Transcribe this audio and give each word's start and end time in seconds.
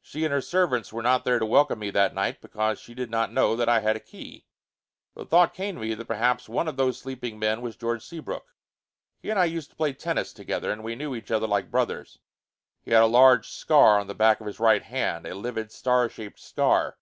She 0.00 0.24
and 0.24 0.32
her 0.32 0.40
servants 0.40 0.92
were 0.92 1.02
not 1.02 1.24
there 1.24 1.40
to 1.40 1.44
welcome 1.44 1.80
me 1.80 1.90
that 1.90 2.14
night, 2.14 2.40
because 2.40 2.78
she 2.78 2.94
did 2.94 3.10
not 3.10 3.32
know 3.32 3.56
that 3.56 3.68
I 3.68 3.80
had 3.80 3.96
a 3.96 3.98
key. 3.98 4.46
The 5.16 5.24
thought 5.26 5.54
came 5.54 5.74
to 5.74 5.80
me 5.80 5.92
that 5.94 6.04
perhaps 6.06 6.48
one 6.48 6.68
of 6.68 6.76
those 6.76 7.00
sleeping 7.00 7.36
men 7.40 7.62
was 7.62 7.74
George 7.74 8.04
Seabrook. 8.06 8.54
He 9.18 9.28
and 9.28 9.40
I 9.40 9.46
used 9.46 9.70
to 9.70 9.74
play 9.76 9.92
tennis 9.92 10.32
together 10.32 10.70
and 10.70 10.84
we 10.84 10.94
knew 10.94 11.16
each 11.16 11.32
other 11.32 11.48
like 11.48 11.68
brothers. 11.72 12.20
He 12.84 12.92
had 12.92 13.02
a 13.02 13.06
large 13.06 13.48
scar 13.48 13.98
on 13.98 14.06
the 14.06 14.14
back 14.14 14.40
of 14.40 14.46
his 14.46 14.60
right 14.60 14.84
hand; 14.84 15.26
a 15.26 15.34
livid 15.34 15.72
star 15.72 16.08
shaped 16.08 16.38
scar. 16.38 16.96